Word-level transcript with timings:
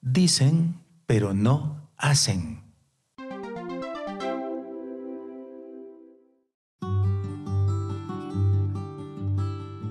dicen, 0.00 0.84
pero 1.06 1.34
no 1.34 1.90
hacen. 1.96 2.62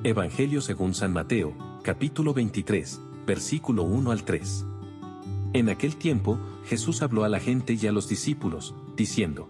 Evangelio 0.04 0.62
según 0.62 0.94
San 0.94 1.12
Mateo, 1.12 1.54
capítulo 1.84 2.34
23, 2.34 3.02
versículo 3.26 3.84
1 3.84 4.12
al 4.12 4.24
3. 4.24 4.66
En 5.54 5.70
aquel 5.70 5.98
tiempo, 5.98 6.40
Jesús 6.66 7.02
habló 7.02 7.26
a 7.26 7.30
la 7.30 7.40
gente 7.40 7.74
y 7.74 7.88
a 7.88 7.92
los 7.92 8.08
discípulos, 8.08 8.74
diciendo, 8.96 9.50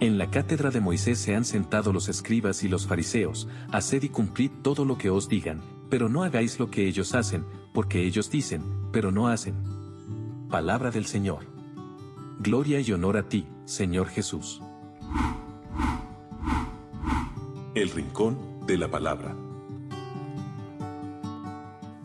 En 0.00 0.16
la 0.16 0.30
cátedra 0.30 0.70
de 0.70 0.80
Moisés 0.80 1.18
se 1.18 1.34
han 1.34 1.44
sentado 1.44 1.92
los 1.92 2.08
escribas 2.08 2.62
y 2.64 2.68
los 2.68 2.86
fariseos, 2.86 3.48
haced 3.70 4.04
y 4.04 4.08
cumplid 4.08 4.50
todo 4.62 4.86
lo 4.86 4.96
que 4.96 5.10
os 5.10 5.28
digan, 5.28 5.60
pero 5.90 6.08
no 6.08 6.22
hagáis 6.22 6.58
lo 6.58 6.70
que 6.70 6.86
ellos 6.86 7.14
hacen, 7.14 7.44
porque 7.74 8.06
ellos 8.06 8.30
dicen, 8.30 8.62
pero 8.98 9.12
no 9.12 9.28
hacen. 9.28 9.54
Palabra 10.50 10.90
del 10.90 11.06
Señor. 11.06 11.46
Gloria 12.40 12.80
y 12.80 12.90
honor 12.90 13.16
a 13.16 13.28
ti, 13.28 13.46
Señor 13.64 14.08
Jesús. 14.08 14.60
El 17.76 17.90
Rincón 17.90 18.36
de 18.66 18.76
la 18.76 18.90
Palabra. 18.90 19.36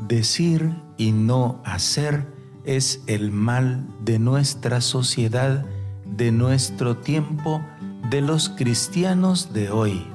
Decir 0.08 0.72
y 0.96 1.14
no 1.14 1.64
hacer 1.66 2.28
es 2.64 3.04
el 3.08 3.32
mal 3.32 3.88
de 4.06 4.20
nuestra 4.20 4.80
sociedad, 4.80 5.66
de 6.06 6.32
nuestro 6.32 6.98
tiempo, 6.98 7.60
de 8.12 8.22
los 8.22 8.50
cristianos 8.50 9.52
de 9.52 9.72
hoy. 9.72 10.06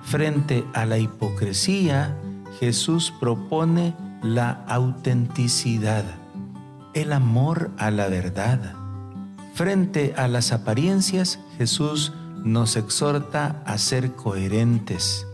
Frente 0.00 0.64
a 0.72 0.86
la 0.86 0.96
hipocresía, 0.96 2.18
Jesús 2.58 3.12
propone 3.20 4.07
la 4.22 4.64
autenticidad, 4.66 6.04
el 6.94 7.12
amor 7.12 7.70
a 7.78 7.90
la 7.90 8.08
verdad. 8.08 8.74
Frente 9.54 10.14
a 10.16 10.28
las 10.28 10.52
apariencias, 10.52 11.38
Jesús 11.56 12.12
nos 12.44 12.76
exhorta 12.76 13.62
a 13.64 13.78
ser 13.78 14.12
coherentes. 14.12 15.26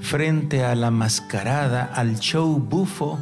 Frente 0.00 0.64
a 0.64 0.74
la 0.74 0.90
mascarada, 0.90 1.84
al 1.84 2.18
show 2.18 2.58
bufo, 2.58 3.18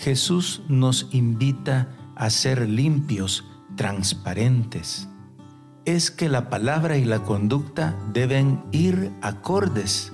Jesús 0.00 0.62
nos 0.68 1.08
invita 1.12 1.88
a 2.14 2.30
ser 2.30 2.68
limpios, 2.68 3.44
transparentes. 3.76 5.08
Es 5.84 6.10
que 6.10 6.28
la 6.28 6.50
palabra 6.50 6.96
y 6.98 7.04
la 7.04 7.20
conducta 7.20 7.96
deben 8.12 8.62
ir 8.72 9.10
acordes. 9.22 10.12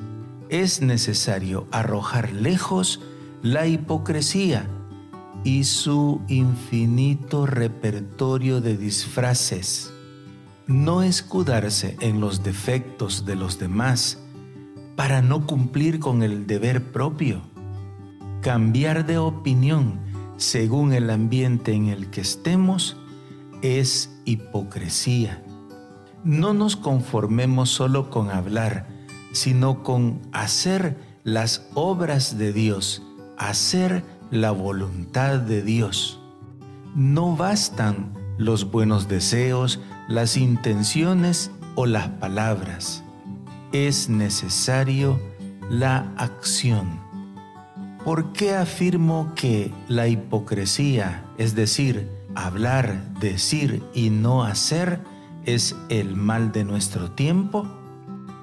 Es 0.50 0.82
necesario 0.82 1.66
arrojar 1.72 2.32
lejos 2.32 3.00
la 3.44 3.66
hipocresía 3.66 4.66
y 5.44 5.64
su 5.64 6.22
infinito 6.28 7.44
repertorio 7.44 8.62
de 8.62 8.78
disfraces. 8.78 9.92
No 10.66 11.02
escudarse 11.02 11.98
en 12.00 12.22
los 12.22 12.42
defectos 12.42 13.26
de 13.26 13.36
los 13.36 13.58
demás 13.58 14.18
para 14.96 15.20
no 15.20 15.46
cumplir 15.46 16.00
con 16.00 16.22
el 16.22 16.46
deber 16.46 16.90
propio. 16.90 17.42
Cambiar 18.40 19.04
de 19.04 19.18
opinión 19.18 20.00
según 20.38 20.94
el 20.94 21.10
ambiente 21.10 21.74
en 21.74 21.88
el 21.88 22.08
que 22.08 22.22
estemos 22.22 22.96
es 23.60 24.08
hipocresía. 24.24 25.44
No 26.24 26.54
nos 26.54 26.76
conformemos 26.76 27.68
solo 27.68 28.08
con 28.08 28.30
hablar, 28.30 28.88
sino 29.32 29.82
con 29.82 30.22
hacer 30.32 30.96
las 31.24 31.68
obras 31.74 32.38
de 32.38 32.54
Dios 32.54 33.02
hacer 33.38 34.04
la 34.30 34.50
voluntad 34.50 35.38
de 35.38 35.62
Dios. 35.62 36.20
No 36.94 37.36
bastan 37.36 38.12
los 38.38 38.70
buenos 38.70 39.08
deseos, 39.08 39.80
las 40.08 40.36
intenciones 40.36 41.50
o 41.74 41.86
las 41.86 42.08
palabras. 42.08 43.02
Es 43.72 44.08
necesario 44.08 45.20
la 45.70 46.12
acción. 46.16 47.00
¿Por 48.04 48.32
qué 48.32 48.54
afirmo 48.54 49.32
que 49.34 49.72
la 49.88 50.08
hipocresía, 50.08 51.24
es 51.38 51.54
decir, 51.54 52.10
hablar, 52.34 53.14
decir 53.18 53.82
y 53.94 54.10
no 54.10 54.44
hacer, 54.44 55.00
es 55.46 55.74
el 55.88 56.14
mal 56.14 56.52
de 56.52 56.64
nuestro 56.64 57.10
tiempo? 57.12 57.66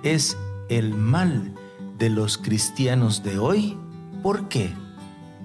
¿Es 0.03 0.35
el 0.69 0.96
mal 0.96 1.53
de 2.00 2.09
los 2.09 2.38
cristianos 2.38 3.24
de 3.24 3.38
hoy? 3.38 3.78
¿Por 4.22 4.50
qué? 4.50 4.72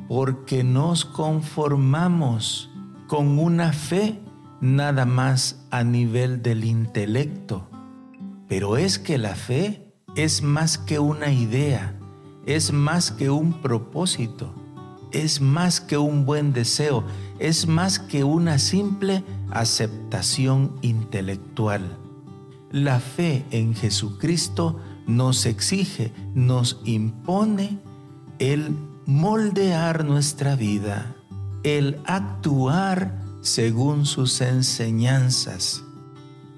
Porque 0.06 0.62
nos 0.62 1.06
conformamos 1.06 2.70
con 3.06 3.38
una 3.38 3.72
fe 3.72 4.20
nada 4.60 5.06
más 5.06 5.64
a 5.70 5.82
nivel 5.82 6.42
del 6.42 6.64
intelecto. 6.64 7.68
Pero 8.48 8.76
es 8.76 8.98
que 8.98 9.16
la 9.16 9.34
fe 9.34 9.94
es 10.14 10.42
más 10.42 10.76
que 10.76 10.98
una 10.98 11.32
idea, 11.32 11.98
es 12.44 12.72
más 12.72 13.10
que 13.10 13.30
un 13.30 13.62
propósito, 13.62 14.54
es 15.10 15.40
más 15.40 15.80
que 15.80 15.96
un 15.96 16.26
buen 16.26 16.52
deseo, 16.52 17.02
es 17.38 17.66
más 17.66 17.98
que 17.98 18.24
una 18.24 18.58
simple 18.58 19.24
aceptación 19.50 20.74
intelectual. 20.82 21.98
La 22.70 23.00
fe 23.00 23.44
en 23.50 23.74
Jesucristo 23.74 24.78
nos 25.06 25.46
exige, 25.46 26.12
nos 26.34 26.80
impone 26.84 27.78
el 28.38 28.76
moldear 29.06 30.04
nuestra 30.04 30.56
vida, 30.56 31.14
el 31.62 32.00
actuar 32.06 33.22
según 33.40 34.06
sus 34.06 34.40
enseñanzas. 34.40 35.82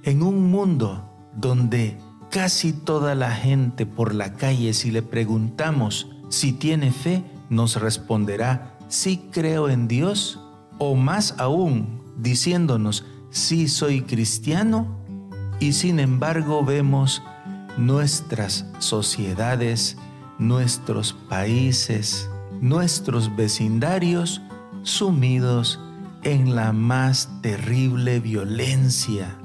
En 0.03 0.23
un 0.23 0.51
mundo 0.51 1.05
donde 1.37 1.99
casi 2.31 2.73
toda 2.73 3.15
la 3.15 3.31
gente 3.31 3.87
por 3.87 4.15
la 4.15 4.35
calle 4.35 4.73
si 4.73 4.91
le 4.91 5.03
preguntamos 5.03 6.09
si 6.29 6.53
tiene 6.53 6.93
fe, 6.93 7.25
nos 7.49 7.77
responderá 7.77 8.79
sí 8.89 9.29
creo 9.31 9.69
en 9.69 9.89
Dios 9.89 10.41
o 10.79 10.95
más 10.95 11.35
aún 11.39 12.03
diciéndonos 12.17 13.05
sí 13.31 13.69
soy 13.69 14.03
cristiano 14.03 14.87
y 15.61 15.73
sin 15.73 16.01
embargo 16.01 16.65
vemos 16.65 17.23
nuestras 17.77 18.67
sociedades 18.79 19.97
nuestros 20.39 21.13
países, 21.13 22.31
nuestros 22.61 23.35
vecindarios 23.37 24.41
sumidos 24.83 25.81
en 26.23 26.55
la 26.55 26.73
más 26.73 27.29
terrible 27.43 28.21
violencia. 28.21 29.37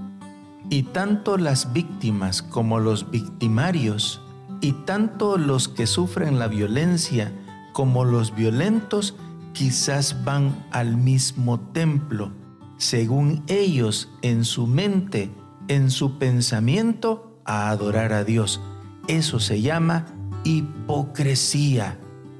Y 0.69 0.83
tanto 0.83 1.37
las 1.37 1.73
víctimas 1.73 2.41
como 2.41 2.79
los 2.79 3.11
victimarios, 3.11 4.21
y 4.61 4.71
tanto 4.71 5.37
los 5.37 5.67
que 5.67 5.87
sufren 5.87 6.39
la 6.39 6.47
violencia 6.47 7.33
como 7.73 8.05
los 8.05 8.33
violentos, 8.33 9.15
quizás 9.51 10.23
van 10.23 10.65
al 10.71 10.95
mismo 10.95 11.59
templo, 11.59 12.31
según 12.77 13.43
ellos 13.47 14.09
en 14.21 14.45
su 14.45 14.65
mente, 14.65 15.31
en 15.67 15.91
su 15.91 16.17
pensamiento, 16.17 17.41
a 17.45 17.69
adorar 17.69 18.13
a 18.13 18.23
Dios. 18.23 18.61
Eso 19.07 19.39
se 19.39 19.61
llama 19.61 20.05
hipocresía, 20.43 21.99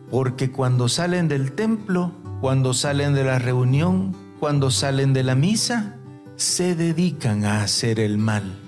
porque 0.10 0.52
cuando 0.52 0.90
salen 0.90 1.28
del 1.28 1.54
templo, 1.54 2.12
cuando 2.42 2.74
salen 2.74 3.14
de 3.14 3.24
la 3.24 3.40
reunión, 3.40 4.16
cuando 4.40 4.72
salen 4.72 5.14
de 5.14 5.24
la 5.24 5.36
misa, 5.36 5.96
se 6.36 6.76
dedican 6.76 7.46
a 7.46 7.64
hacer 7.64 8.00
el 8.00 8.18
mal, 8.18 8.60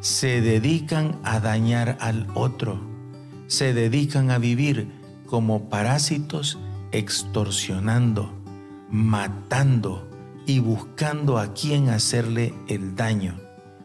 se 0.00 0.40
dedican 0.40 1.18
a 1.24 1.40
dañar 1.40 1.98
al 2.00 2.26
otro, 2.34 2.80
se 3.46 3.74
dedican 3.74 4.30
a 4.30 4.38
vivir 4.38 4.90
como 5.26 5.68
parásitos 5.68 6.58
extorsionando, 6.92 8.32
matando 8.90 10.08
y 10.46 10.60
buscando 10.60 11.38
a 11.38 11.52
quien 11.52 11.88
hacerle 11.88 12.54
el 12.68 12.94
daño 12.94 13.38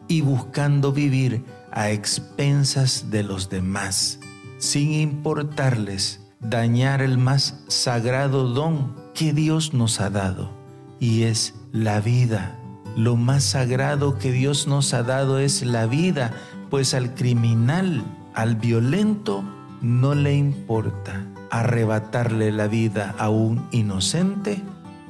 y 0.08 0.22
buscando 0.22 0.92
vivir 0.92 1.44
a 1.72 1.92
expensas 1.92 3.10
de 3.10 3.24
los 3.24 3.50
demás 3.50 4.19
sin 4.60 4.94
importarles 4.94 6.22
dañar 6.40 7.02
el 7.02 7.18
más 7.18 7.64
sagrado 7.68 8.48
don 8.50 8.96
que 9.14 9.34
Dios 9.34 9.74
nos 9.74 10.00
ha 10.00 10.10
dado, 10.10 10.52
y 11.00 11.24
es 11.24 11.56
la 11.72 12.00
vida. 12.02 12.58
Lo 12.96 13.16
más 13.16 13.44
sagrado 13.44 14.18
que 14.18 14.32
Dios 14.32 14.68
nos 14.68 14.94
ha 14.94 15.04
dado 15.04 15.40
es 15.40 15.64
la 15.64 15.86
vida, 15.86 16.32
pues 16.70 16.94
al 16.94 17.16
criminal, 17.16 18.04
al 18.34 18.56
violento, 18.56 19.44
no 19.82 20.14
le 20.14 20.36
importa 20.36 21.26
arrebatarle 21.52 22.52
la 22.52 22.68
vida 22.68 23.16
a 23.18 23.30
un 23.30 23.68
inocente 23.72 24.62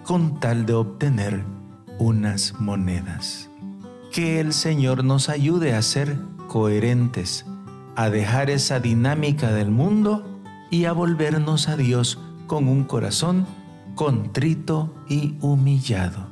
con 0.04 0.40
tal 0.40 0.66
de 0.66 0.74
obtener 0.74 1.44
unas 1.98 2.54
monedas. 2.60 3.50
Que 4.12 4.40
el 4.40 4.54
Señor 4.54 5.04
nos 5.04 5.30
ayude 5.30 5.74
a 5.74 5.82
ser 5.82 6.18
coherentes 6.48 7.46
a 8.00 8.10
dejar 8.10 8.50
esa 8.50 8.80
dinámica 8.80 9.52
del 9.52 9.72
mundo 9.72 10.24
y 10.72 10.86
a 10.86 10.94
volvernos 10.94 11.68
a 11.68 11.76
Dios 11.76 12.18
con 12.48 12.70
un 12.70 12.86
corazón 12.86 13.46
contrito 13.96 14.96
y 15.10 15.36
humillado. 15.42 16.30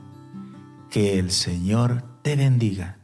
Que 0.89 1.19
el 1.19 1.29
Señor 1.29 2.03
te 2.21 2.37
bendiga. 2.37 2.99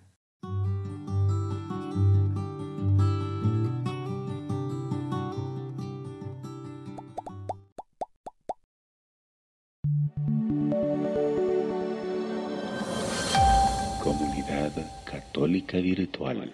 Comunidad 14.01 14.71
Católica 15.03 15.79
Virtual. 15.79 16.53